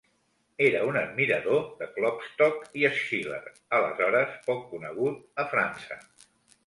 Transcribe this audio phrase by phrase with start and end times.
[0.67, 3.43] Era un admirador de Klopstock i Schiller,
[3.81, 6.01] aleshores poc conegut a França.